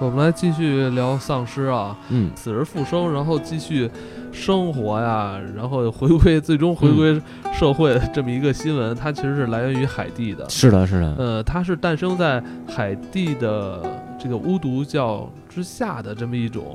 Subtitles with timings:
[0.00, 3.88] 我们来继续聊丧尸啊，嗯，死而复生，然后继续
[4.32, 7.20] 生活呀，然后回归，最终回归
[7.52, 10.48] 社会 这么一个新闻，它其实是来源于海地的。
[10.48, 13.82] 是的，是的，呃，它是诞生在海地的
[14.18, 16.74] 这个巫毒教之下的这么一种，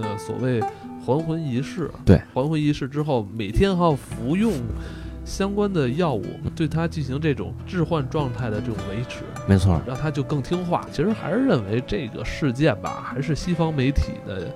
[0.00, 0.60] 呃，所谓
[1.04, 1.90] 还魂仪式。
[2.04, 4.52] 对，还魂仪式之后，每天还要服用
[5.24, 9.24] 相关的药物，对它进行这种置换状态的这种维持。
[9.50, 10.86] 没错，让他就更听话。
[10.92, 14.46] 其实还是认为这个事件吧，还是西方媒体的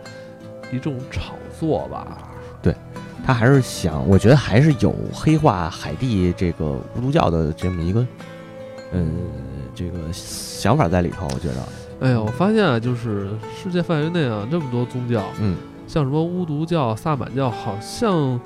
[0.72, 2.28] 一种炒作吧。
[2.62, 2.72] 对，
[3.26, 8.06] 他还是想，我觉得还是有黑化海地这个巫毒教的这么一个，
[8.92, 9.16] 嗯，
[9.74, 11.26] 这个想法在里头。
[11.34, 15.56] 我觉得，哎呀，我发现啊，就是世界范围内啊，这么多宗教，嗯，
[15.88, 18.40] 像什么巫毒教、萨满教，好像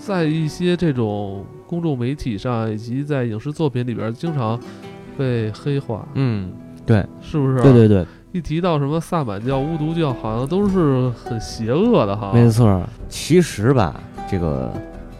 [0.00, 4.58] 在一些这种公众媒体上以及在影视作品里边，经常
[5.18, 6.06] 被黑化。
[6.14, 6.52] 嗯，
[6.86, 7.60] 对，是不是？
[7.60, 8.06] 对对对。
[8.30, 12.30] 一提到什么萨满教、巫毒教，好像都是很邪恶的哈。
[12.32, 14.70] 没错，其实吧，这个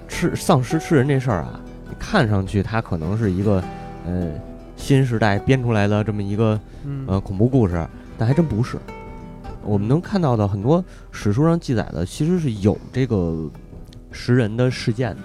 [0.06, 1.58] 吃丧尸吃人这事儿啊，
[1.98, 3.64] 看上去它可能是一个
[4.06, 4.28] 呃
[4.76, 6.60] 新时代编出来的这么一个
[7.06, 7.84] 呃恐怖故事，
[8.18, 8.76] 但还真不是。
[9.64, 13.50] 我们能看到的很多史书上记载的，其实是有这个
[14.12, 15.22] 食人的事件的。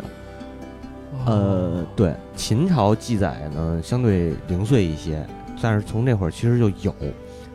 [1.26, 5.26] 呃，对，秦朝记载呢相对零碎一些，
[5.62, 6.94] 但是从那会儿其实就有。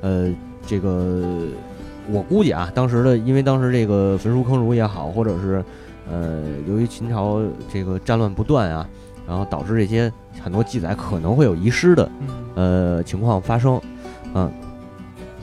[0.00, 0.32] 呃，
[0.66, 1.46] 这个
[2.10, 5.64] 我估计啊，当时的因为当时这个焚书坑儒也好，或者是
[6.10, 8.88] 呃，由于秦朝这个战乱不断啊，
[9.26, 12.10] 然后导致这些很多记载可能会有遗失的
[12.54, 13.80] 呃情况发生。
[14.34, 14.50] 嗯，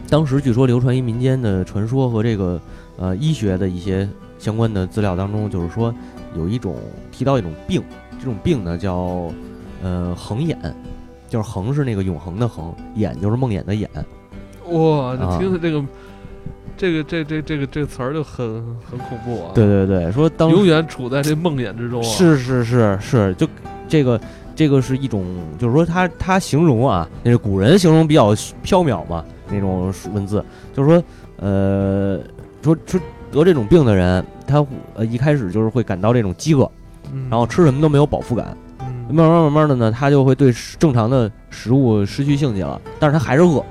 [0.10, 2.62] 当时据说流传于民间的传说和这个
[2.98, 4.08] 呃医学的一些
[4.40, 5.94] 相关的资料当中，就是说
[6.36, 6.78] 有一种
[7.12, 7.84] 提到一种病，
[8.26, 9.32] 这种病呢叫
[9.84, 10.58] 呃恒眼，
[11.30, 13.88] 就是恒是那个永恒的恒，眼就是梦魇的眼。
[14.70, 15.86] 哇，你听着这个，
[16.76, 18.48] 这个这这这个这个词儿就很
[18.84, 19.52] 很恐怖啊！
[19.54, 22.04] 对对对，说当永远处在这梦魇之中啊！
[22.04, 23.48] 是是是是，就
[23.88, 24.20] 这个
[24.56, 25.24] 这个是一种，
[25.60, 28.34] 就是说他他形容啊，那是古人形容比较
[28.64, 30.44] 飘渺嘛，那种文字，
[30.74, 31.04] 就是说
[31.38, 32.20] 呃，
[32.64, 33.00] 说说
[33.32, 34.66] 得这种病的人，他
[34.96, 36.68] 呃一开始就是会感到这种饥饿，
[37.30, 38.56] 然后吃什么都没有饱腹感，
[39.10, 43.64] 慢慢慢慢的呢，他就会对正常的食物失去兴趣了，但是他还是饿。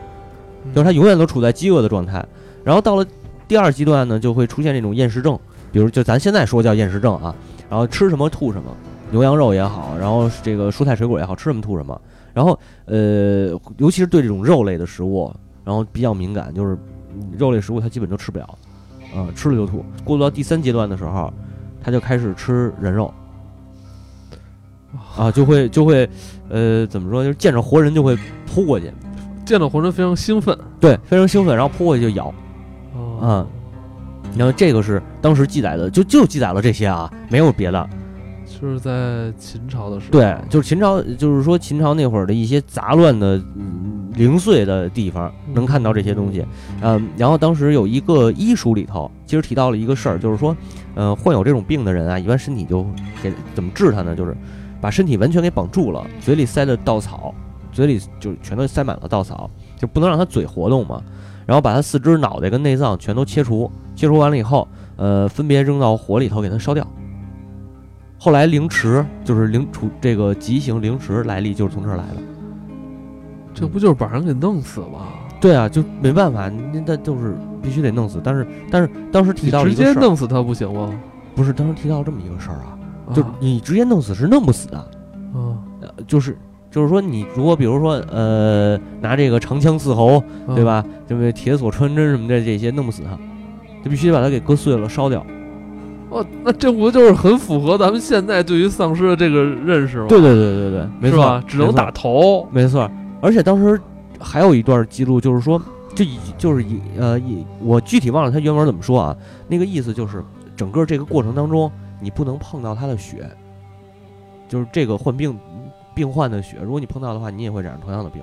[0.74, 2.24] 就是他永远都处在饥饿的状态，
[2.64, 3.04] 然后到了
[3.46, 5.38] 第二阶段呢，就会出现这种厌食症，
[5.70, 7.34] 比如就咱现在说叫厌食症啊，
[7.68, 8.74] 然后吃什么吐什么，
[9.10, 12.00] 牛羊肉也好，然后这个蔬菜水果也好吃什么吐什么，
[12.32, 15.30] 然后呃，尤其是对这种肉类的食物，
[15.64, 16.78] 然后比较敏感，就是
[17.36, 18.58] 肉类食物他基本都吃不了，
[19.14, 19.84] 呃，吃了就吐。
[20.02, 21.30] 过渡到第三阶段的时候，
[21.82, 23.12] 他就开始吃人肉，
[25.16, 26.08] 啊，就会就会
[26.48, 28.16] 呃怎么说，就是见着活人就会
[28.46, 28.92] 扑过去。
[29.44, 32.32] 见到活人非常兴奋，对，非常兴奋，然后扑过去就咬，
[33.20, 33.46] 嗯，
[34.38, 37.88] 然后这个是当时记载的，就就记载了这些啊，没有别的。
[38.60, 43.38] 就是在秦朝的时候，对，就是秦朝，就是说秦朝那会儿的一些杂乱的、
[44.14, 46.42] 零碎的地方，能看到这些东西。
[46.80, 50.56] 嗯，然后当时有一个医书里头，其实提到了一个事儿，就是说，
[50.94, 52.86] 呃，患有这种病的人啊，一般身体就
[53.22, 54.16] 给怎么治他呢？
[54.16, 54.34] 就是
[54.84, 57.34] 把身体完全给绑住了，嘴里塞的稻草。
[57.72, 61.02] 嘴里就全都塞满了稻草，就不能让他嘴活动嘛。
[61.46, 66.86] 然后把他四肢、脑袋跟内脏全都切除，切除完了以后，呃，分别扔到火里头给他烧掉。
[68.18, 72.22] 后来凌迟就是凌除这个极刑凌迟来历就是从这儿来的。
[73.54, 75.08] 这不就是把人给弄死吗？
[75.40, 76.50] 对啊，就没办法，
[76.86, 78.20] 那就是必须得弄死。
[78.22, 80.92] 但是但是当时提到直接弄死他不行吗？
[81.34, 82.78] 不是，当时提到这么一个事儿啊，
[83.12, 84.78] 就你直接弄死是弄不死的。
[84.78, 85.58] 啊，
[86.06, 86.38] 就是。
[86.70, 90.20] 就是说，你如果比如说，呃，拿这个长枪刺喉，
[90.56, 90.84] 对吧？
[91.06, 93.16] 这个铁锁穿针什么的这些弄不死他，
[93.84, 95.24] 就必须把他给割碎了烧掉。
[96.10, 100.06] 哦，那这不就是很符合咱们现在对于丧尸的这个认识吗？
[100.08, 102.90] 对对对对对，没错，只能打头，没错。
[103.20, 103.80] 而且当时
[104.18, 105.62] 还有一段记录，就是说，
[105.94, 109.16] 就以就是以呃以我具体忘了他原文怎么说啊？
[109.46, 110.24] 那个意思就是，
[110.56, 111.70] 整个这个过程当中，
[112.04, 113.28] 你不能碰到他的血，
[114.48, 115.36] 就是这个患病。
[115.96, 118.20] 病患的血，如果你碰到的话，你也会染上同样的病。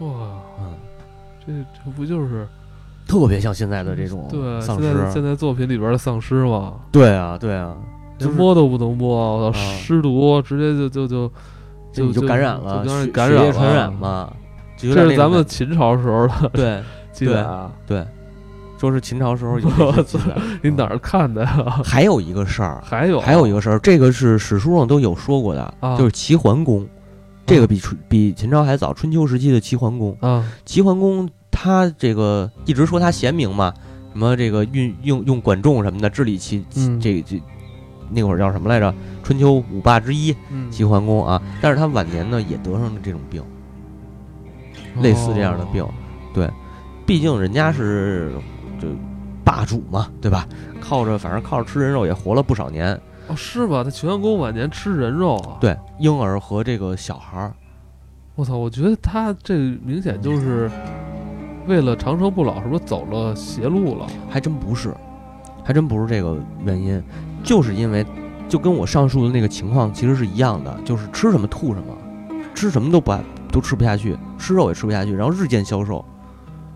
[0.00, 0.74] 哇，嗯，
[1.40, 2.46] 这这不就是
[3.08, 5.10] 特别像现在的这种对丧尸？
[5.10, 6.74] 现在作品里边的丧尸吗？
[6.92, 7.74] 对啊，对啊，
[8.18, 11.32] 连摸都不能摸，我操，尸毒直接就就就
[11.90, 14.30] 就就感染了，感染传染嘛。
[14.76, 16.82] 这是咱们秦朝时候的对
[17.12, 18.06] 记载啊，对。
[18.82, 21.80] 说是秦朝时候有记载，你哪儿看的呀？
[21.84, 26.84] 还有一个事儿，还有还有一个事儿，这个是史书上都有说过的，就是齐桓公，
[27.46, 30.16] 这个比春比秦朝还早，春秋时期的齐桓公。
[30.18, 30.44] 啊。
[30.64, 33.72] 齐桓公他这个一直说他贤明嘛，
[34.12, 36.64] 什么这个运用用管仲什么的治理齐
[37.00, 37.40] 这这
[38.10, 38.92] 那会儿叫什么来着？
[39.22, 40.34] 春秋五霸之一
[40.72, 43.40] 齐桓公啊，但是他晚年呢也得上了这种病，
[45.00, 45.86] 类似这样的病，
[46.34, 46.50] 对，
[47.06, 48.32] 毕竟人家是
[48.82, 48.88] 这
[49.44, 50.46] 霸主嘛，对吧？
[50.80, 53.00] 靠着反正靠着吃人肉也活了不少年。
[53.28, 53.84] 哦，是吧？
[53.84, 55.56] 他秦桓公晚年吃人肉啊？
[55.60, 57.54] 对，婴儿和这个小孩儿。
[58.34, 58.56] 我操！
[58.56, 60.68] 我觉得他这明显就是
[61.66, 64.06] 为了长生不老，是不是走了邪路了？
[64.28, 64.92] 还真不是，
[65.62, 67.00] 还真不是这个原因，
[67.44, 68.04] 就是因为
[68.48, 71.96] 就跟我上述的那个情况其实是一样的，就是吃什么吐什么，
[72.54, 76.04] 吃什么都不爱都吃不下去，吃肉也吃不下去，然后日渐消瘦。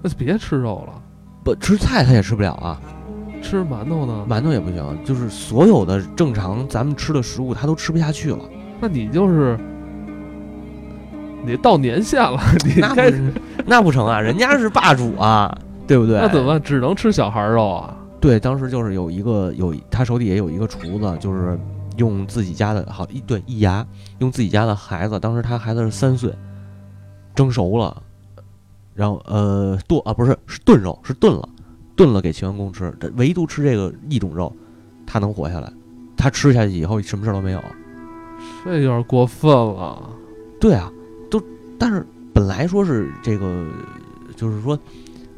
[0.03, 1.03] 那就别吃肉了，
[1.47, 2.81] 不吃菜他也吃不了啊。
[3.41, 4.27] 吃馒头呢？
[4.29, 8.41] 馒头也不行，就是所有的正常咱们吃的食物他都吃不下去了。
[8.81, 9.57] 那你就是。
[11.45, 13.13] 你到年限了，你那
[13.65, 14.21] 那不成啊？
[14.21, 15.57] 人家是霸主啊，
[15.87, 16.19] 对不对？
[16.19, 16.61] 那怎么办？
[16.61, 17.97] 只能吃小孩肉啊？
[18.21, 21.57] 对，当时就是有一个有他手底下有一个厨子，就是
[21.99, 23.87] 用自己家的好一对一牙，
[24.19, 26.35] 用自己家的孩子，当时他孩子是三岁，
[27.33, 28.03] 蒸熟了，
[28.97, 31.49] 然后呃剁啊不是是炖肉是炖了，
[31.95, 34.53] 炖了给齐桓公吃，唯独吃这个一种肉，
[35.07, 35.73] 他能活下来，
[36.17, 37.63] 他吃下去以后什么事都没有，
[38.65, 40.03] 这有点过分了。
[40.59, 40.91] 对啊。
[41.29, 41.43] 都
[41.77, 43.67] 但是本来说是这个，
[44.37, 44.79] 就是说，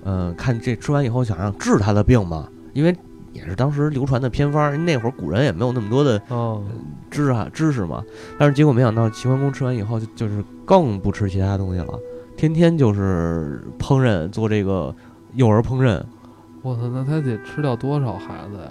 [0.05, 2.95] 呃，看这吃完以后想让治他的病嘛，因为
[3.33, 6.21] 也是当时流传的偏方，那会儿古人也没有那么多的
[7.11, 8.05] 知啊知识嘛。
[8.39, 11.99] 但是结果没想到齐桓公吃完以后就就是更不吃其他东西了，
[12.39, 14.95] 天天就是烹饪做这个
[15.35, 16.01] 幼儿烹饪。
[16.63, 18.71] 我操，那他得吃掉多少孩子呀？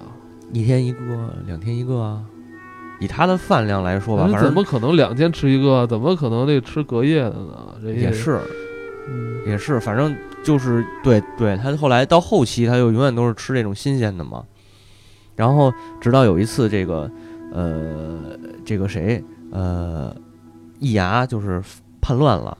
[0.53, 2.23] 一天一个，两天一个啊。
[3.01, 5.85] 以他的饭量来说吧，反正怎么可能两天吃一个？
[5.85, 7.75] 怎么可能那吃隔夜的呢？
[7.81, 8.39] 这也是，
[9.45, 11.57] 也是，反正就是对对。
[11.57, 14.43] 他后来到后期，他就永远都是吃这种新鲜的嘛。
[15.35, 17.11] 然后直到有一次，这个
[17.53, 19.21] 呃，这个谁
[19.51, 20.15] 呃，
[20.79, 21.61] 易牙就是
[22.01, 22.57] 叛乱了，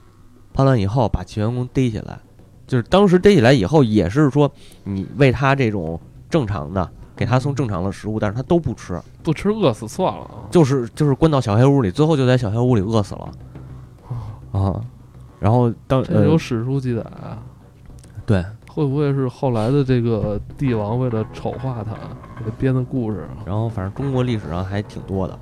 [0.58, 2.18] 叛乱以后把齐桓公逮起来，
[2.66, 4.50] 就是当时逮起来以后，也是说
[4.82, 6.90] 你喂他这种正常的。
[7.14, 10.30] 给他送正常的食物，但是他都不吃，不吃饿死算了。
[10.50, 13.28] 就是就是关到小黑屋里，最后就在小黑屋里饿死了。
[14.52, 14.80] 啊，
[15.40, 17.42] 然后当有史书记载啊，
[18.24, 21.92] 对，会不会是后来的这个帝王为了丑化他
[22.38, 23.28] 给他编的故事？
[23.44, 25.36] 然后反正中国历史上还挺多的，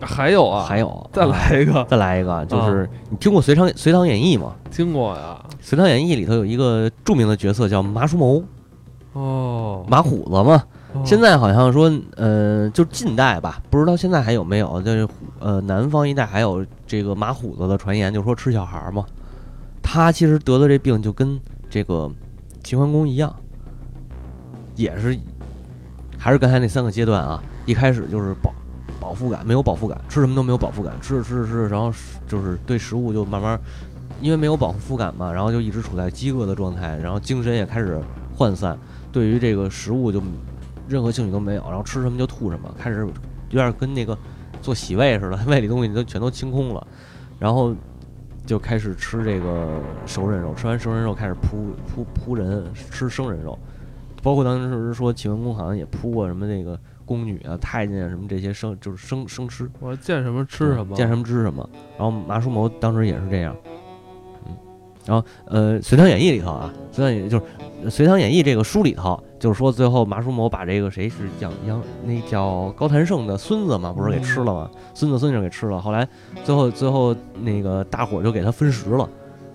[0.00, 4.54] 还有啊，还有，再来一个，再来一个，就是你听过《隋唐隋唐演义》吗？
[4.70, 8.42] 听过呀，《隋唐演义》里头有一个著名的角色叫马叔谋，
[9.12, 10.64] 哦，马虎子嘛。
[11.04, 14.82] 现在好像说，呃，就近代吧，不知道现在还有没有。
[14.82, 15.08] 就是
[15.38, 19.04] 呃，南方一带还有这个马虎子的传言，就说吃小孩嘛。
[19.80, 21.38] 他其实得的这病就跟
[21.68, 22.10] 这个
[22.64, 23.32] 齐桓公一样，
[24.74, 25.16] 也是
[26.18, 27.40] 还是刚才那三个阶段啊。
[27.66, 28.52] 一开始就是饱
[29.10, 31.92] 饱腹感，没有饱腹感，吃什么都没有饱腹感，吃着吃着吃着，然后
[32.28, 33.58] 就是对食物就慢慢
[34.20, 38.00] 因为没有饱腹感嘛，然后就一直处在饥饿的状态，然后精神也开始
[38.38, 38.78] 涣散，
[39.10, 40.22] 对于这个食物就。
[40.88, 43.06] 任何兴趣都没有，然后吃什么就吐什么，开始
[43.50, 44.18] 有点跟那个
[44.60, 46.84] 做洗胃似的， 胃里东西都全都清空了，
[47.38, 47.72] 然后
[48.44, 53.56] 就开始吃这个熟人肉，吃完熟人肉开始扑扑扑人吃生人肉，
[54.20, 56.76] 包括当时说齐桓公好像也扑过什么那个
[57.10, 63.56] 宫女啊、太监啊什么这些生就是生生吃，我见什么吃什么，见什么吃什么，然后麻叔谋当时也是这样，
[64.46, 64.56] 嗯，
[65.04, 67.44] 然后呃《隋唐演义》里头啊，《隋唐演义》就是
[67.90, 69.20] 《隋唐演义》这个书里头。
[69.40, 74.70] 就是说，最后麻叔谋把这个谁是杨杨，那叫高谭胜的孙子嘛，不是给吃了吗？
[74.92, 75.80] 孙子孙女给吃了。
[75.80, 76.06] 后来
[76.44, 79.08] 最后最后那个大伙就给他分食了，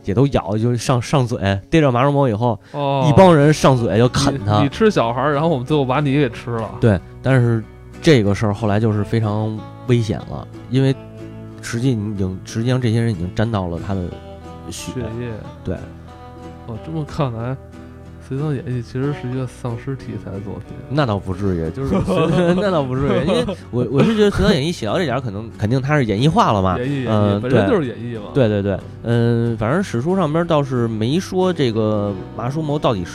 [0.05, 1.37] 也都咬，就上上嘴
[1.69, 4.61] 逮着马叔谋以后，一帮人上嘴就啃它。
[4.61, 6.69] 你吃小孩，然后我们最后把你给吃了。
[6.79, 7.63] 对，但是
[8.01, 10.95] 这个事儿后来就是非常危险了，因为
[11.61, 14.01] 实际已经实际上这些人已经沾到了他的
[14.69, 15.29] 血液。
[15.63, 15.75] 对，
[16.67, 17.51] 哦，这么看来。
[18.27, 21.93] 《隋唐演义》其实是一个丧尸题材作品，那倒不至于，就是
[22.57, 33.11] 那倒不至于，因为我我是觉得《隋唐演义》写到这点，可能肯定它是演绎化了嘛， 嗯，本身就是演绎嘛，对对对，嗯，反正史书上边倒是没说这个麻叔谋到底是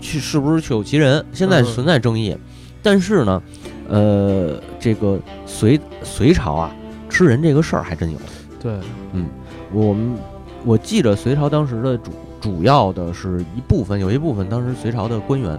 [0.00, 2.36] 去是不是确有其人，现在存在争议，
[2.82, 3.42] 但是呢，
[3.88, 6.74] 呃，这个隋隋朝啊，
[7.08, 8.18] 吃人这个事儿还真有，
[8.60, 8.72] 对，
[9.12, 9.26] 嗯，
[9.72, 10.16] 我们
[10.64, 12.10] 我记着隋朝当时的主。
[12.40, 15.58] 主要的是一部分，有一部分当时隋朝的官员、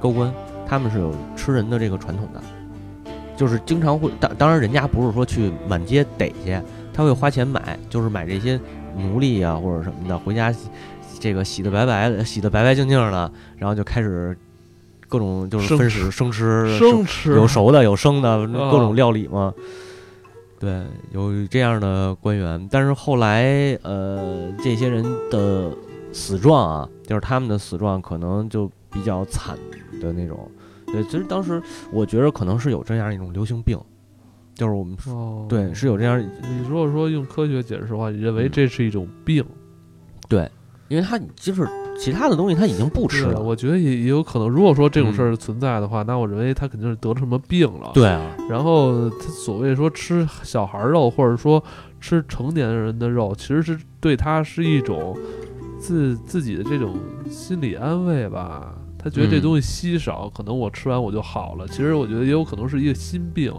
[0.00, 0.32] 高官，
[0.66, 2.42] 他们是有吃人的这个传统的，
[3.36, 6.60] 就是经常会当当然人家不是说去满街逮去，
[6.92, 8.58] 他会花钱买，就是买这些
[8.96, 10.52] 奴隶啊或者什么的回家
[11.20, 14.36] 这个洗的白白的，洗的白白净净的，然后就开始
[15.08, 19.52] 各种就是分食生吃，生吃有熟的有生的各种料理嘛。
[20.60, 20.82] 对，
[21.12, 23.44] 有这样的官员，但是后来
[23.82, 25.70] 呃，这些人的
[26.12, 29.56] 死状啊，就是他们的死状可能就比较惨
[30.00, 30.50] 的那种。
[30.86, 31.62] 对，其实当时
[31.92, 33.78] 我觉得可能是有这样一种流行病。
[34.54, 36.20] 就是我们哦，对是有这样。
[36.20, 39.44] 你如果说用科学解释的话，你认为这是一种病？
[40.28, 40.50] 对，
[40.88, 41.64] 因为他就是
[41.96, 43.40] 其他的东西他已经不吃了。
[43.40, 47.92] 我觉得也也有可能，如果说这种事儿存在的话，那我认为他肯定是得了什么病了。
[47.94, 48.36] 对啊。
[48.50, 51.62] 然后他所谓说吃小孩肉，或者说
[52.00, 55.16] 吃成年人的肉，其实是对他是一种
[55.78, 56.96] 自自己的这种
[57.30, 58.74] 心理安慰吧。
[58.98, 61.66] 他觉得这东西稀少，可能我吃完我就好了。
[61.68, 63.52] 其实我觉得也有可能是一个心病。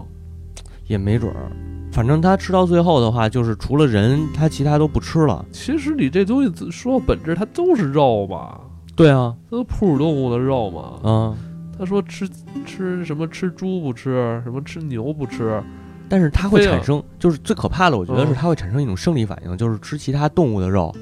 [0.85, 1.51] 也没准儿，
[1.91, 5.45] 反正他吃到最后的话，就是除了人，他其他都不吃了。
[5.51, 8.59] 其实你这东西说本质，它都是肉嘛。
[8.95, 10.99] 对啊，都哺乳动物的肉嘛。
[11.03, 11.37] 嗯，
[11.77, 12.27] 他说吃
[12.65, 15.63] 吃什么吃猪不吃，什么吃牛不吃，
[16.09, 20.93] 但是它会产生，就是最可怕的，我觉得是它会产生一种生理反应，就是吃其他动物的肉，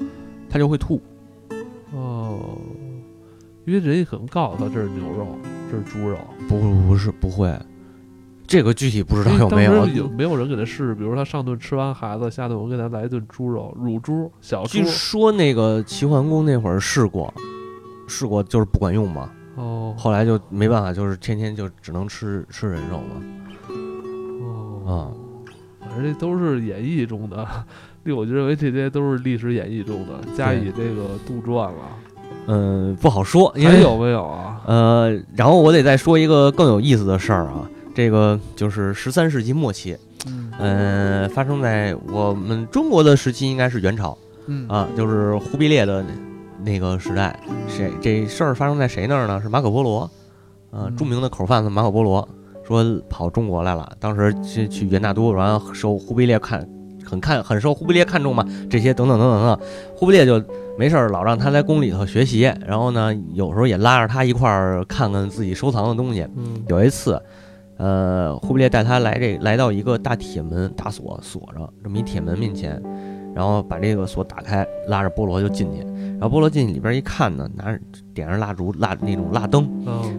[0.48, 1.00] 它就会吐。
[1.92, 2.58] 哦，
[3.64, 5.26] 因为人家可能告诉他这是牛肉，
[5.70, 6.18] 这是猪肉。
[6.48, 7.58] 不不不是不会。
[8.46, 10.94] 这个具体不知道有没有，有没有人给他试？
[10.94, 14.68] 比如他上顿吃完孩子，下顿我给他来一顿猪肉，乳猪、小猪。
[14.68, 17.32] 据说那个齐桓公那会儿试过，
[18.06, 19.30] 试过就是不管用嘛。
[19.56, 19.94] 哦。
[19.98, 23.22] 后来就没办法，就是天天就只能吃吃人肉嘛。
[24.86, 25.14] 哦。
[25.80, 27.46] 反正这都是演绎中的，
[28.12, 31.74] 我就认为这些都是历史演绎中的，加以这个杜撰了。
[32.46, 33.48] 嗯，不好说。
[33.56, 34.60] 还有没有啊？
[34.66, 37.68] 呃，然后我得再说一个更有意思的事儿啊。
[37.94, 39.96] 这个就是十三世纪末期，
[40.58, 46.04] 嗯，发生在我们中国的时期应该是元朝，嗯啊，就是忽必烈的
[46.62, 47.38] 那个时代。
[47.66, 49.42] 谁这事儿发生在谁那儿呢？
[49.42, 50.08] 是马可波罗，
[50.70, 52.26] 啊，著名的口贩子马可波罗
[52.64, 56.66] 说跑中国来了，当时去去元大都，然后受忽必烈看
[57.08, 59.58] 很看很受忽必烈看重嘛，这些等等等等等，
[59.96, 60.42] 忽必烈就
[60.78, 66.26] 没事儿老让他在宫里头学习，然后呢，有时候也拉着他一块儿看看自己收藏的东西。
[66.68, 67.20] 有一次。
[67.80, 72.82] 呃，忽必烈带他来这来到一个大铁门，大锁锁着这么一铁门面前，
[73.38, 75.86] 然后把这个锁打开，拉着菠萝就进去。
[76.18, 77.78] 然后菠萝进去里边一看呢，拿着
[78.12, 79.70] 点上蜡烛蜡那种蜡灯，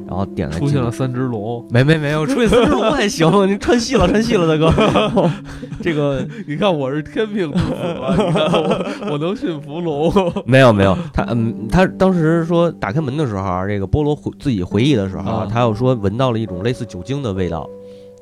[0.07, 5.29] 然后点了出现了三只龙，没没没有出现三只龙还行，你串戏了串戏了大哥，
[5.83, 10.09] 这个你看我是天命之子，你看我我能驯服龙，
[10.47, 17.69] 没有没有，他嗯他当时说打开门的时候，这个菠萝回自己回忆的时候，他又说闻到了一种类似酒精的味道，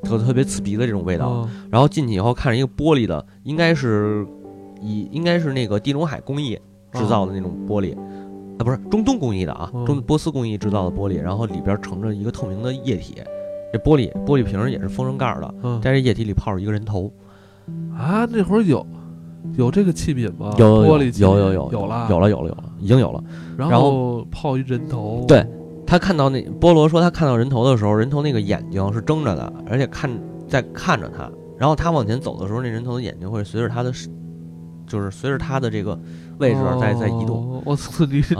[0.02, 4.26] 特特别刺鼻的这种味道，然后进去以后看着一个玻璃的，应该是
[4.80, 6.58] 以应该是那个地中海工艺。
[6.90, 7.94] 制造的那种玻璃，
[8.56, 13.16] 啊，不是中东工艺的啊，中波斯工艺制造的玻璃，然后里边盛着一个透明的液体，
[13.70, 17.12] 这玻璃玻璃瓶也是封上盖的，在这液体里泡着一个人头，
[17.94, 18.84] 啊，那会儿有
[19.58, 20.54] 有这个器皿吗？
[20.56, 23.22] 有玻璃有有有有了有了有了有了，已经有了。
[23.58, 25.46] 然后泡一人头，对
[25.86, 30.10] 他看到那菠萝说他看到人头的时候，人头那个眼睛是睁着的，而且看
[30.48, 33.92] 在看着他，然后他往前走的时候，那人头的眼睛会随着他的，
[34.88, 35.98] 就是随着他的这个。
[36.38, 38.06] 位置在在移动，我操！
[38.06, 38.36] 你这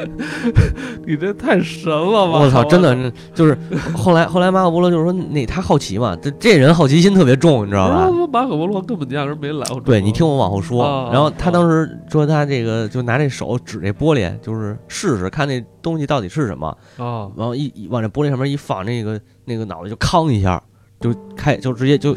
[1.04, 2.38] 你这太神了吧！
[2.38, 3.54] 我操，真的就是
[3.94, 8.10] 后来后来马可波罗就是说那他好奇嘛，这这人好奇心特别重，你知道吧？
[8.32, 9.78] 马可波罗根本压根没来过。
[9.82, 17.28] 对你听我往后说，然后他当时说他这个就拿这手指这玻璃，就是试试看那东西到底是什么啊。
[17.36, 20.62] 然后一往这玻璃上面一放，那个那个脑袋就康一下
[21.00, 22.16] 就开就直接就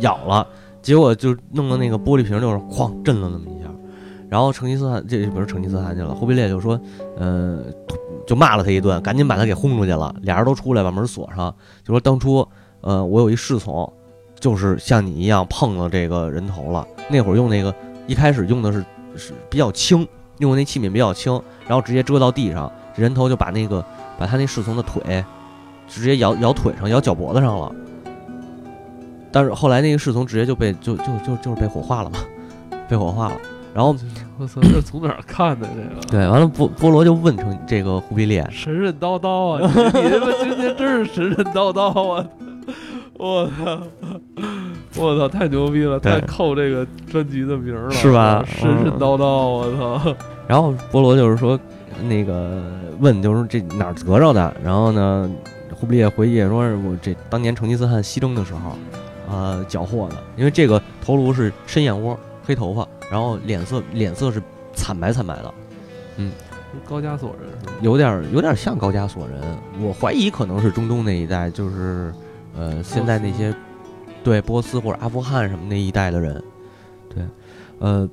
[0.00, 0.46] 咬了，
[0.82, 3.68] 结果就弄到那个玻璃瓶就是哐震了那么一下。
[4.28, 6.80] 然后成吉思汗这不是成吉思汗去了，忽必烈就说，
[7.18, 7.62] 呃，
[8.26, 10.14] 就骂了他一顿，赶紧把他给轰出去了。
[10.22, 12.48] 俩人都出来把门锁上，就说当初，
[12.80, 13.92] 呃，我有一侍从，
[14.40, 16.86] 就是像你一样碰了这个人头了。
[17.10, 17.74] 那会儿用那个
[18.06, 18.82] 一开始用的是
[19.16, 20.08] 是比较轻，
[20.38, 23.84] 用的那器皿比较轻，然后直接遮到地上，这人头就把那个
[24.18, 25.22] 把他那侍从的腿
[25.86, 27.70] 直接咬咬腿上，咬脚脖子上了。
[29.32, 32.18] 但是后来那个侍从直接就被就就就就是被火化了嘛，
[32.88, 33.36] 被火化了。
[33.74, 33.96] 然后
[34.38, 36.06] 我操，这从哪儿看的这个？
[36.10, 39.72] 对，完了波波罗就问成这个忽必烈，神神叨叨啊！
[39.94, 42.26] 你他妈今天真是神神叨叨啊！
[43.16, 43.82] 我操，
[44.96, 48.44] 我操，太牛逼了，太扣这个专辑的名了，是吧？
[48.46, 50.14] 神神叨叨，我操！
[50.46, 51.58] 然后波罗就是说，
[52.02, 52.62] 那个
[53.00, 54.54] 问就是这哪儿得着的？
[54.62, 55.30] 然后呢，
[55.74, 58.76] 忽必烈回忆说，我这当年成吉思汗西征的时候，
[59.32, 62.86] 啊，缴获的，因为这个头颅是深眼窝，黑头发。
[63.10, 65.54] 然后脸色脸色是惨白惨白的，
[66.16, 66.32] 嗯，
[66.88, 67.72] 高加索人是吗？
[67.82, 69.38] 有点有点像高加索人，
[69.80, 72.10] 我怀疑可能是中东那一带，就是
[72.56, 73.54] 呃现在那些
[74.24, 76.42] 对波斯或者阿富汗什么那一带的人，
[77.14, 77.22] 对，
[77.80, 78.08] 呃，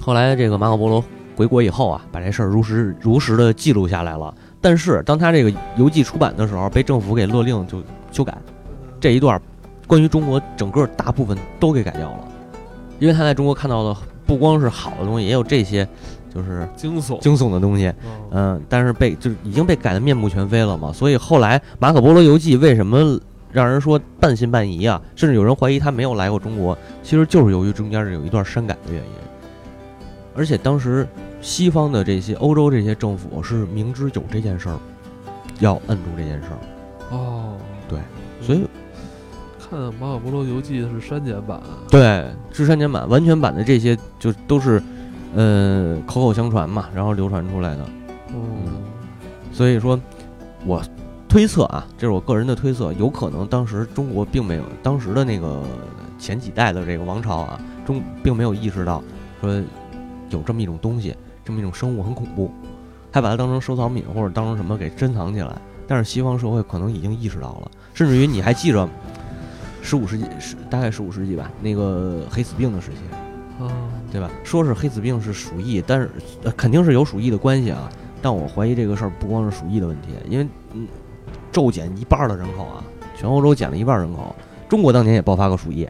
[0.00, 1.04] 后来这个马可波罗
[1.36, 4.34] 回国以后啊，把这事儿如实如实的记录下来了。
[4.60, 8.36] 但是当他这个游记出版的时候，被政府给勒令就修改
[8.98, 9.40] 这一段，
[9.90, 12.28] 关于中国整个大部分都给改掉了，
[13.00, 15.84] 因为他在中国看到的不光是好的东西，也有这些
[16.32, 17.92] 就是惊悚惊悚的东西。
[18.04, 23.18] 嗯嗯，但是被就是已经被改得面目全非了嘛，所以后来《马可波罗游记》为什么
[23.50, 25.02] 让人说半信半疑啊？
[25.16, 29.10] 甚至有人怀疑他没有来过中国，其实就是由于中间是有一段删改的原因。
[30.36, 31.04] 而且当时
[31.40, 34.78] 西方的这些欧洲这些政府是明知有这件事儿，
[35.58, 37.56] 要摁住这件事儿，哦，
[37.88, 37.98] 对
[38.40, 38.64] 所以
[39.70, 44.82] 看《马可波罗游记》是删减版，对是删减版、完全版的这些就都是，
[45.36, 47.86] 呃，口口相传嘛，然后流传出来的。
[48.34, 48.82] 嗯，
[49.52, 49.98] 所以说，
[50.66, 50.82] 我
[51.28, 55.62] 推测啊，这是我个人的推测，有可能当时中国并没有，当时的那个
[56.18, 59.00] 前几代的这个王朝啊，中并没有意识到
[59.40, 59.62] 说
[60.30, 62.50] 有这么一种东西，这么一种生物很恐怖，
[63.12, 65.56] 还把它当成收藏品或者当成什么给珍藏起来。
[65.86, 68.88] 但是西方社会可能已经意识到了，甚至于你还记着，
[69.82, 73.70] 十五世纪是大概十五世纪吧，那个黑死病的时期，啊，
[74.10, 74.30] 对吧？
[74.44, 76.10] 说是黑死病是鼠疫，但是、
[76.44, 77.90] 呃、肯定是有鼠疫的关系啊。
[78.22, 80.86] 但我怀疑这个事儿不光是鼠疫的问题，因为嗯，
[81.50, 82.84] 骤减一半儿的人口啊，
[83.16, 84.36] 全欧洲减了一半儿人口，
[84.68, 85.88] 中国当年也爆发过鼠疫，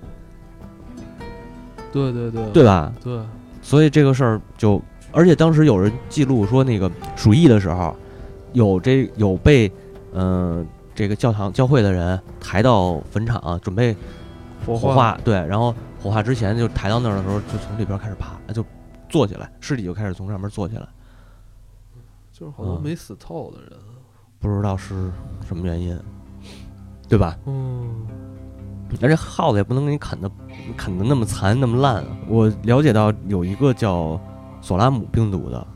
[1.92, 2.92] 对对对对吧？
[3.02, 3.20] 对，
[3.60, 4.80] 所以这个事儿就，
[5.10, 7.96] 而且当时有人记录说，那个鼠疫的时候，
[8.52, 9.66] 有这有被
[10.12, 10.66] 嗯、呃
[11.00, 13.96] 这个教堂教会的人抬到坟场准备
[14.66, 18.62] 火火化，对，然后火化之前就抬到那儿的时候，就从这边开始爬，就
[19.08, 20.86] 坐起来，尸体就开始从上面坐起来。
[22.30, 23.70] 就是好多嗯没死透的人，
[24.38, 25.10] 不知道是
[25.48, 25.98] 什么原因，
[27.08, 27.34] 对吧？
[27.46, 28.06] 嗯，
[29.00, 30.30] 而且耗子也不能给你啃的
[30.76, 32.06] 啃的那么残那么烂啊。
[32.28, 34.20] 我了解到有一个叫
[34.60, 35.66] 索拉姆病毒的。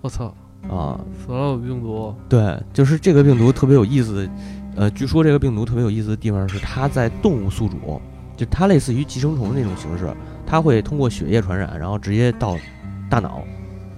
[0.00, 0.34] 我操，
[0.70, 4.32] 啊，索拉姆病毒，对，就是这个病毒特别有意思的，
[4.74, 8.00] 呃，据说这个病毒特别有意思的地方是它在动物宿主，
[8.36, 10.10] 就它类似于寄生虫的那种形式，
[10.46, 12.56] 它会通过血液传染，然后直接到
[13.10, 13.42] 大脑。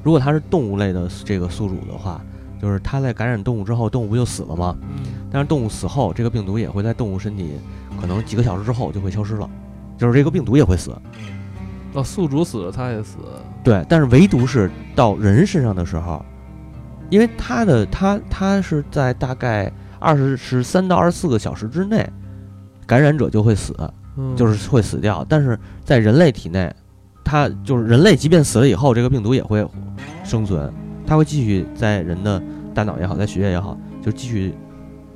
[0.03, 2.21] 如果它是动物类的这个宿主的话，
[2.61, 4.77] 就是它在感染动物之后，动物不就死了吗？
[4.83, 7.53] 嗯，但是动物死后，这个病毒也会在动物身体
[8.01, 9.49] 可能几个小时之后就会消失了，
[9.97, 10.93] 就是这个病毒也会死。
[11.93, 13.19] 哦，宿主死了，它也死，
[13.63, 16.25] 对，但是唯独是到人身上的时候，
[17.09, 19.73] 因为它的它它是在大概
[20.05, 22.07] 二十十三到二十四个小时之内，
[22.87, 23.75] 感染者就会死，
[24.17, 25.25] 嗯，就是会死掉。
[25.29, 26.71] 但是在人类体内，
[27.25, 29.67] 它就是人类即便死了以后，这个病毒也会
[30.23, 30.71] 生存，
[31.07, 32.40] 它会继续在人的
[32.75, 34.55] 大脑也好，在血液也好，就继续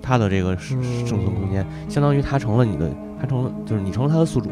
[0.00, 4.48] 它的这个生存空间，相当于它成了你的，它成了就是你成了它的宿主。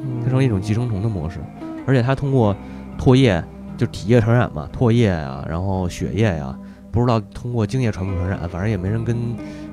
[0.00, 1.40] 嗯它成了一种寄生虫的模式，
[1.84, 2.54] 而且它通过
[2.96, 3.42] 唾液，
[3.76, 6.56] 就体液传染嘛，唾液呀、然后血液呀、
[6.90, 9.16] 不知道通过精液传不传染，反正也没人跟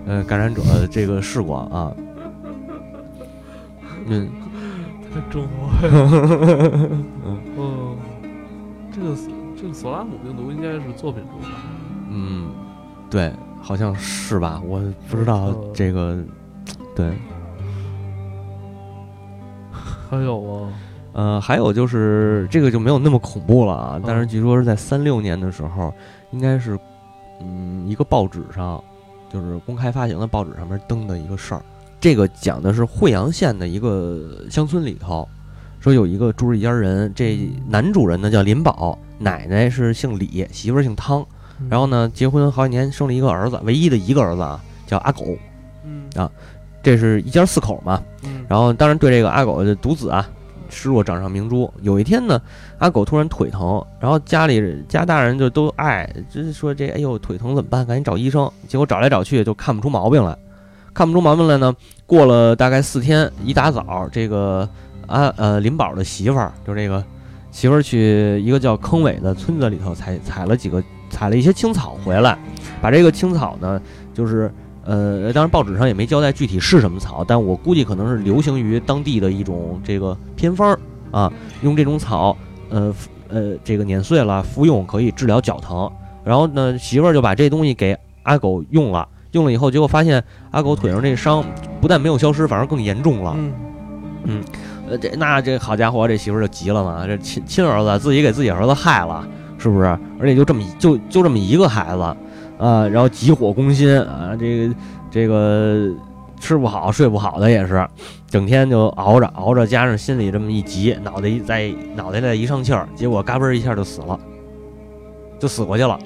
[0.06, 1.92] 呃感染者这个试过啊。
[4.08, 4.30] 嗯，
[5.14, 5.68] 太中国。
[5.90, 6.90] 了，
[7.58, 7.96] 嗯，
[8.92, 9.16] 这个
[9.60, 11.48] 这个索拉姆病毒应该是作品中吧，
[12.10, 12.50] 嗯，
[13.10, 14.62] 对，好像是吧？
[14.66, 16.18] 我不知道嗯这个，
[16.96, 17.14] 对，
[20.10, 20.70] 还有啊，
[21.14, 25.92] 呃，还有就是这个就没有那么恐怖了啊，但是嗯据说是在三六年的时候，
[26.32, 26.78] 应该是
[27.42, 28.84] 嗯一个报纸上，
[29.32, 31.62] 就是公开发行的报纸上面登的一个事儿。
[32.00, 35.28] 这个讲的是惠阳县的一个乡村里头，
[35.80, 41.26] 说有一个住着一家人，这男主人呢叫林宝，奶奶是姓李，媳妇儿姓汤，
[41.70, 45.26] 然后呢结婚好几年，生了一个儿子，唯一的一个儿子啊叫阿狗，
[45.84, 46.30] 嗯啊
[46.84, 48.02] 这是一家四口嘛。
[48.24, 50.30] 嗯，然后当然对这个阿狗的独子啊，
[50.70, 51.72] 视若掌上明珠。
[51.82, 52.42] 有一天呢，
[52.78, 57.86] 阿狗突然腿疼，然后家里家大人就都爱，就是说这哎呦腿疼怎么办？
[57.86, 58.50] 赶紧找医生。
[58.68, 60.38] 结果找来找去就看不出毛病来，
[60.94, 61.76] 看不出毛病来呢。
[62.06, 64.68] 过了大概四天，一大早，这个
[65.08, 67.04] 啊呃林宝的媳妇儿，就这个
[67.52, 72.38] 媳妇儿去一个叫坑尾的村子里头采采了几个采了一些青草回来，
[72.82, 73.82] 把这个青草呢，
[74.14, 74.54] 就是
[74.86, 80.80] 呃，当然报纸上也没交代具体是什么草，但我估计可能是流行于当地的一种这个偏方儿
[81.12, 81.32] 啊，
[81.64, 82.38] 用这种草，
[82.70, 82.94] 呃
[83.28, 85.92] 呃，这个碾碎了服用可以治疗脚疼。
[86.24, 91.44] 然后呢，媳妇儿就把这东西给阿狗用了，用了以后，结果发现阿狗腿上这伤
[91.82, 93.36] 不但没有消失，反而更严重了。
[94.24, 94.44] 嗯
[94.88, 99.86] 呃，这那这好家伙，这媳妇儿就急了嘛，这亲亲儿子自己给自己儿子害了，是不是？
[100.20, 102.18] 而且就这么就就这么一个孩子，
[102.58, 104.76] 啊，然后急火攻心啊，这个
[105.12, 105.90] 这个
[106.40, 107.88] 吃不好睡不好的也是，
[108.28, 114.20] 整天就熬着熬着，加上心里这么一急，脑袋一在脑袋再一上气儿，结果嘎嘣一下就死了，
[115.40, 116.00] 就死过去了。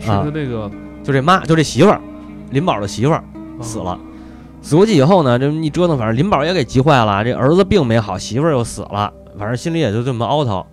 [0.00, 0.70] 是那个，
[1.02, 2.00] 就这妈，就这媳妇儿，
[2.50, 3.24] 林宝的媳妇儿
[3.60, 3.98] 死了。
[4.60, 7.24] 死过去以后呢，这么一折腾，反正林宝也给急坏了。
[7.24, 10.66] 这儿子病没好，媳妇儿又死了，反正心里也就这么凹头。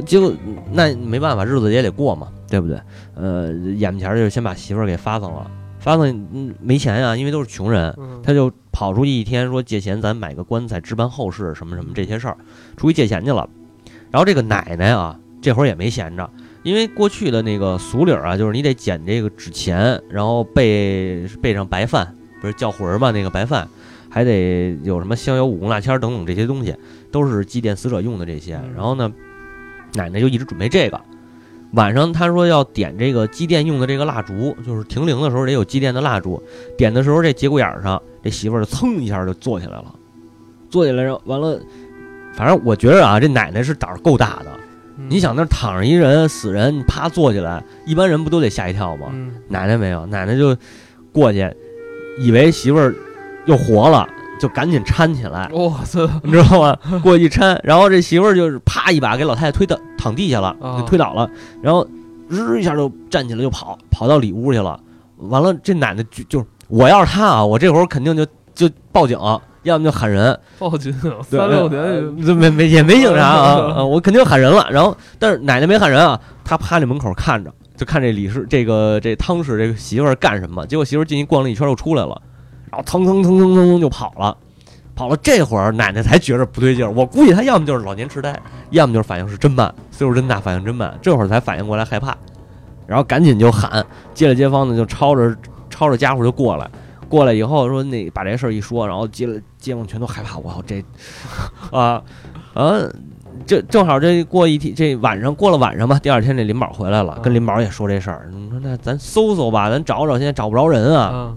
[0.00, 0.32] 结果
[0.72, 2.80] 那没办法，日子也得过嘛，对不对？
[3.14, 5.50] 呃，眼前就先把媳妇儿给发丧了。
[5.78, 12.36] 发丧没钱呀，因为都是穷人，他就跑出去一天说借钱，咱买个棺材置办后事，什么什么这些事儿，
[12.76, 13.48] 出去借钱去了。
[14.10, 16.30] 然后这个奶奶啊，这会儿也没闲着。
[16.62, 23.10] 因为过去的那个俗礼儿啊，就是你得捡这个纸钱，然后备备上白饭，不是叫魂儿嘛？
[23.10, 23.68] 那个白饭，
[24.08, 26.74] 还得有什么香油、五功、辣签等等这些东西，
[27.12, 28.58] 都是祭奠死者用的这些。
[28.74, 29.12] 然后呢，
[29.94, 31.00] 奶奶就一直准备这个。
[31.72, 36.40] 晚上她说要点这个祭奠用的这个蜡烛，就是停灵的时候得有祭奠的蜡烛。
[36.78, 39.94] 点的时候这节骨眼上，这媳妇儿噌一下就坐起来了，
[40.70, 41.60] 坐起来然后完了，
[42.34, 44.46] 反正我觉得啊，这奶奶是胆儿够大的。
[45.08, 49.12] 你想那躺着一人死人，你啪坐起来，一般人不都得吓一跳吗？
[49.48, 50.56] 奶奶没有，奶奶就
[51.12, 51.52] 过去，
[52.20, 52.94] 以为媳妇儿
[53.46, 55.48] 又活了，就赶紧搀起来。
[55.52, 56.76] 哇塞，你知道吗？
[57.02, 61.28] 过去搀，然后这媳妇儿就是啪一把给老太太推倒躺地下了，就推倒了，
[61.62, 61.86] 然后
[62.28, 64.78] 日一下就站起来就跑，跑到里屋去了。
[65.16, 69.18] 完了，这奶奶就就是我要是她啊，我这会儿肯定就就报警。
[69.64, 70.92] 要么就喊人报警，
[71.22, 74.66] 三六年没没也没警察啊， 我肯定喊人了。
[74.70, 80.66] 然后，但是奶奶没喊人啊，她趴在门口看着，就看这李氏这个这汤氏这个媳妇儿干什么。
[80.66, 82.14] 结果媳妇儿进去逛了一圈又出来了，然
[82.74, 84.36] 然后腾腾腾腾腾腾就跑了，
[84.96, 85.16] 跑了。
[85.18, 88.36] 这会儿奶奶才觉着不对劲儿，我估计她要么就是老年痴呆，
[88.70, 90.92] 要么就是反应是真慢，岁数真大，反应真慢。
[91.00, 92.16] 这会儿才反应过来害怕，
[92.84, 95.32] 然后赶紧就喊，接了街坊呢就抄着
[95.70, 96.68] 抄着家伙就过来。
[97.08, 100.36] 过来以后说那把这事儿一说，然后接了街坊全都害怕。
[100.38, 100.82] 我这，
[101.70, 102.02] 啊
[102.54, 102.74] 啊，
[103.46, 108.28] 这正好这过一天这晚上过了晚上吧，第二天这林宝回来了，跟林宝也说这事儿。
[108.32, 111.36] 你说那咱搜搜吧，咱找找，现在找不着人啊。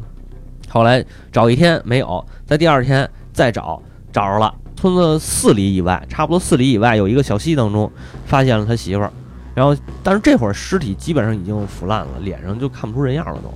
[0.70, 7.92] 后来找一天没有，在第二天再找找着了，村子四里以外，差不多四里以外有一个小溪当中
[8.26, 9.12] 发现了他媳妇儿，
[9.56, 13.50] 然后但是这会儿尸体基本上已经腐烂了，脸上就看不出人样了都。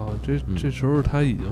[0.00, 1.44] 啊，这这时候他已经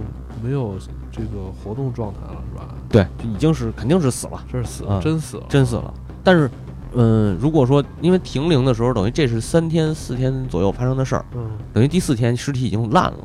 [0.42, 0.76] 没有
[1.12, 2.74] 这个活动状态了，是吧？
[2.88, 5.92] 对，已经是肯定是死了，这是死了，真死了，真死了。
[6.24, 6.50] 但是，
[6.94, 13.18] 嗯，如果说因为停灵的时候，等于这是三天四天左右发生的事儿，嗯，等于第四天尸体已经烂了。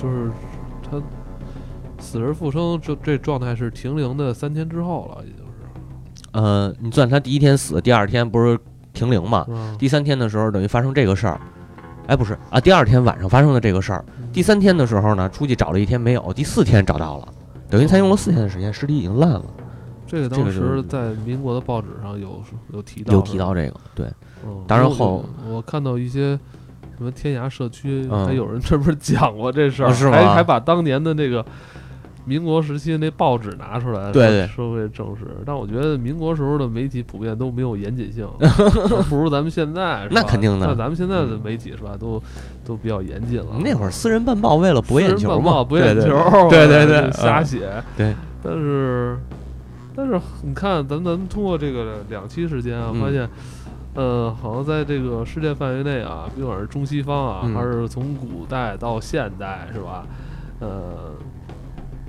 [0.00, 0.30] 哦，就是
[0.82, 1.02] 他
[1.98, 5.52] 死而复生，这这状态是停灵的三天之后了，已经是。
[6.32, 8.58] 呃，你算他第一天死，第二天不是
[8.92, 9.46] 停灵嘛？
[9.78, 11.40] 第三天的时候，等于发生这个事儿。
[12.06, 17.28] 哎，不是啊，第二天晚上发生的这个事儿，第三天的时候呢，出去找了一天没有，第四天找到了，
[17.68, 19.44] 等于才用了四天的时间，尸体已经烂了。
[20.06, 24.06] 这个当时在民国的报纸上有有提到，有提到这个，对。
[24.66, 26.36] 当然后我看到一些
[27.00, 31.42] 什么天涯社区还有人这不是讲过这事儿，还还把当年的那个。
[32.26, 38.28] 民国时期那报纸拿出来，对社会正史，但我觉得民国时候的媒体普遍都没有严谨性，
[39.08, 40.06] 不如咱们现在。
[40.10, 42.22] 那肯定的，那咱们现在的媒体是吧，都
[42.62, 43.58] 都比较严谨了。
[43.64, 46.06] 那会儿私人办报为了博眼球嘛，博眼球，
[46.50, 47.82] 对对对，瞎写。
[47.96, 49.18] 对，但是
[49.96, 53.28] 但是你看，咱咱们通过这个两期时间啊，发现，
[53.94, 60.06] 呃，好像在这个世界范围内啊，不管是中西方啊，还是从古代到现代，是吧？
[60.60, 61.12] 呃。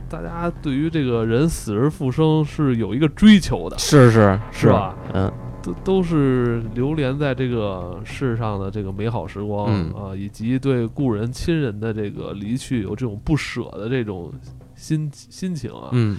[0.09, 4.93] 大家对于这个人死而复生是有一个追求的，是是是吧？
[5.13, 5.31] 嗯，
[5.63, 14.33] 都都是流连在这个世上的这个美好时光啊，以及对故人亲人的这个离去有这种不舍的这种
[14.75, 16.17] 心心情啊，嗯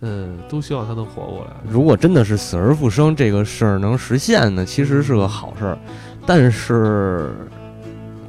[0.00, 1.52] 嗯，都希望他能活过来。
[1.68, 5.78] 如果真的是死而复生这个事儿能实现呢，其实是个好事儿，
[6.26, 7.30] 但是。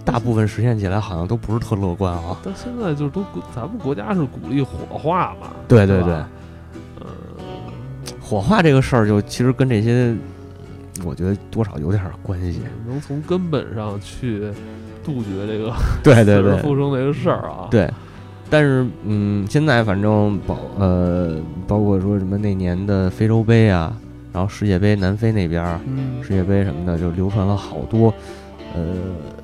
[0.03, 2.35] 大部分实现起来好像都不是特乐观啊。
[2.43, 3.23] 但现在就是都，
[3.55, 5.51] 咱们国家是鼓励火化嘛？
[5.67, 6.13] 对对对。
[6.99, 7.05] 呃，
[8.19, 10.13] 火化这个事儿，就其实跟这些，
[11.05, 12.61] 我觉得多少有点关系。
[12.87, 14.51] 能从根本上去
[15.03, 15.71] 杜绝这个
[16.03, 17.67] 对对对复生这个事儿啊。
[17.69, 17.87] 对。
[18.51, 23.95] 但是，嗯，现在反正包呃，包括说什么那年的非洲杯啊，
[24.33, 25.79] 然后世界杯南非那边
[26.21, 28.13] 世界杯什么的，就流传了好多。
[28.73, 28.83] 呃，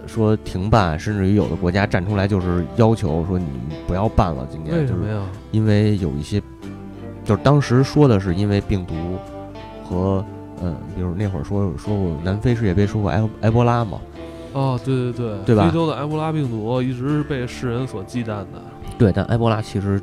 [0.06, 3.46] 说停办，甚至于有的国家站出来就是要求说你
[3.88, 4.46] 不要办了。
[4.52, 5.22] 今年为什么呀？
[5.52, 6.42] 因为有一些，
[7.24, 8.94] 就是当时说的是因为病毒
[9.84, 10.24] 和
[10.62, 14.00] 嗯，比如那会儿说说过南非世界杯说过埃埃博拉嘛。
[14.54, 15.66] 哦，对对对，对吧？
[15.66, 18.64] 非洲的埃博拉病毒一直是被世人所忌惮的。
[18.98, 20.02] 对，但埃博拉其实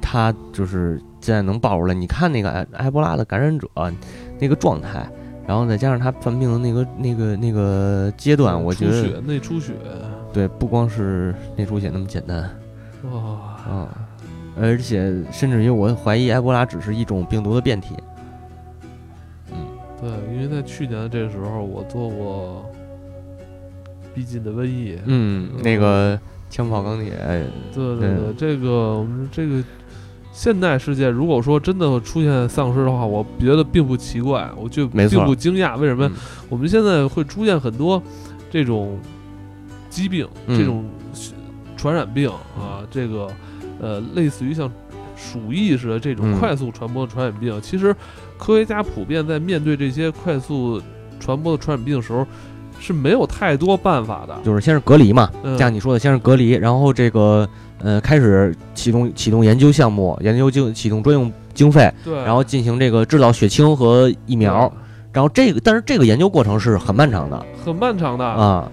[0.00, 1.94] 它就是现在能爆出来。
[1.94, 3.68] 你看那个埃埃博拉的感染者
[4.38, 5.08] 那个状态，
[5.46, 9.72] 然后再加上他犯病的那个那个那个阶段，我觉得内出血，
[10.32, 12.38] 对，不光是内出血那么简单。
[13.12, 14.08] 哇啊！
[14.60, 17.94] 而且甚至于我怀疑埃博拉只是一种病毒的变体。
[19.50, 19.56] 嗯，
[20.00, 22.64] 对，因为在去年的这个时候，我做过。
[24.14, 26.18] 逼近的瘟疫，嗯，那个
[26.50, 27.12] 枪炮钢铁，
[27.74, 29.62] 对对对，这个我们这个
[30.32, 35.78] 现代世界，如果说真的出现丧尸的话，我觉得并不奇怪，我就并不惊讶。
[35.78, 36.10] 为什么
[36.48, 38.02] 我们现在会出现很多
[38.50, 38.98] 这种
[39.90, 40.84] 疾病，这种
[41.76, 42.80] 传染病啊？
[42.90, 43.28] 这个
[43.80, 44.70] 呃，类似于像
[45.16, 47.94] 鼠疫似的这种快速传播的传染病，其实
[48.38, 50.80] 科学家普遍在面对这些快速
[51.20, 52.26] 传播的传染病的时候。
[52.80, 57.48] 是没有太多办法的，就是先是隔离嘛，像你说的，先是隔离，然后这个
[57.82, 64.72] 呃开始启动启动研究项目，研究经启动专用经费，对，然后进行这个制造血清和疫苗，
[65.12, 68.24] 然后这个但是这个研究过程是很漫长的，很漫长的。
[68.24, 68.70] 啊，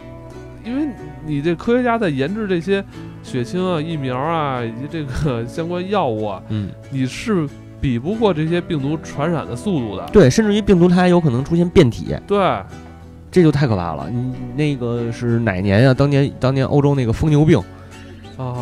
[0.63, 0.87] 因为
[1.25, 2.83] 你这科学家在研制这些
[3.23, 7.47] 血清啊、疫苗啊以及这个相关药物啊，嗯，你是
[7.81, 12.37] 比不过这些病毒传染的速度的，对，甚至于病毒它还有可能出现变体，对。
[13.35, 14.09] 这就太可怕了！
[14.09, 15.93] 你那个是哪年呀？
[15.93, 17.61] 当年当年欧洲那个疯牛病，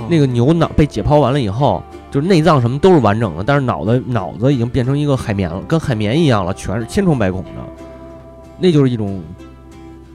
[0.10, 7.50] 那个牛脑被解剖完了以后，就是内脏什么都是完整的，但是脑子脑子已经变成一个海绵了，跟海绵一样了，全是千疮百孔的。
[8.58, 9.22] 那就是一种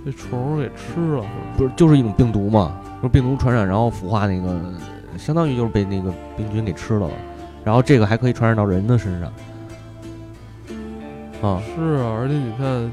[0.05, 1.25] 被虫给吃了，
[1.57, 2.81] 不是就是一种病毒嘛？
[3.01, 4.61] 就是病毒传染，然后腐化那个，
[5.17, 7.09] 相当于就是被那个病菌给吃了。
[7.63, 9.31] 然后这个还可以传染到人的身上。
[11.43, 12.93] 啊，是啊，而且你看。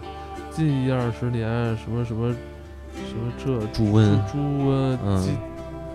[0.55, 2.33] 近一二十年，什么什么
[2.93, 4.97] 什么这猪瘟、猪瘟、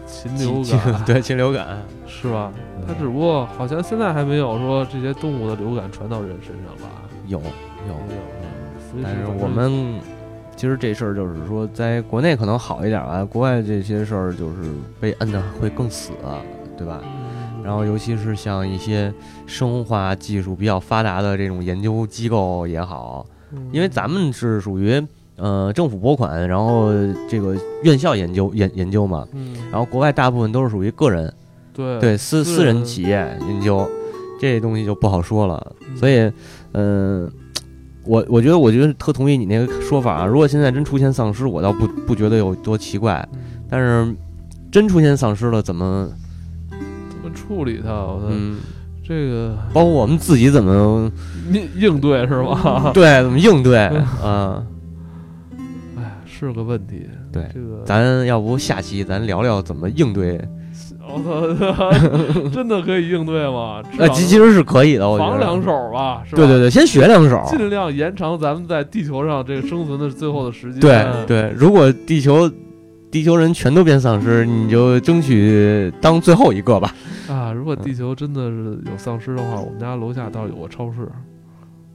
[0.06, 2.52] 禽禽流感，对禽流感 是吧？
[2.86, 6.90] 它只不过好像现在还没有说这些动物的流感传到人身上吧？
[7.26, 9.98] 有有有，但是我们
[10.54, 14.56] 其实这事儿就是说，在国内可能好一点吧，国外这些事儿就是
[15.00, 16.12] 被摁的会更死，
[16.76, 17.00] 对吧？
[17.64, 19.10] 然后尤其是像一些
[19.46, 23.24] 生化技术比较发达的这种研究机构也好。
[23.72, 25.02] 因为咱们是属于
[25.36, 26.90] 呃政府拨款，然后
[27.28, 29.26] 这个院校研究研研究嘛，
[29.70, 31.32] 然后国外大部分都是属于个人，
[31.72, 33.88] 对对私私人企业研究，
[34.40, 35.74] 这东西就不好说了。
[35.96, 36.30] 所以，
[36.72, 37.30] 嗯，
[38.04, 40.26] 我我觉得我觉得特同意你那个说法啊。
[40.26, 43.26] 如果现在真出现丧尸，我倒不不觉得有多奇怪，
[43.68, 44.14] 但是
[44.70, 46.08] 真出现丧尸了，怎么
[46.70, 47.90] 怎么处理它？
[48.28, 48.58] 嗯。
[49.10, 51.10] 这个包括我们自己怎么
[51.52, 52.92] 应应对是吧？
[52.94, 53.90] 对，怎么应对？
[54.22, 54.64] 嗯，
[55.98, 57.08] 哎，是个问题。
[57.32, 60.40] 对，这个咱要不下期咱聊聊怎么应对？
[61.12, 63.82] 我操，真的可以应对吗？
[63.98, 65.30] 呃，其实是可以的，我觉得。
[65.32, 66.42] 防两手吧，是吧？
[66.42, 70.80] 对对对，先学两手，尽量延长咱们在地球上这个生存的最后的时间。
[70.80, 72.48] 对对，如果地球。
[73.10, 76.94] 地球人全都变丧尸，你就争取当最后一个吧。
[77.28, 81.08] 啊，如果地球真的是有丧尸的话，我们家楼下倒有个超市。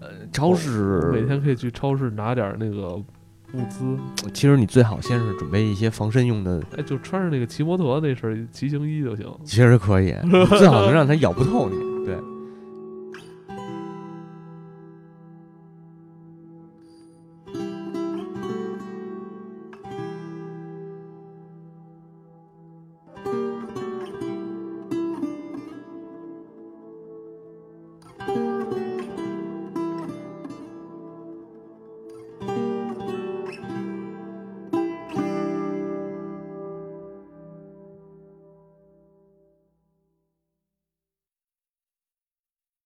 [0.01, 3.97] 呃，超市每天可以去超市拿点那个物资。
[4.33, 9.25] 其实你最好先是准备一些防身用的，哎，就穿上那个骑摩托那身骑行衣就行。
[9.45, 10.13] 其实可以，
[10.57, 11.94] 最好能让它咬不透你。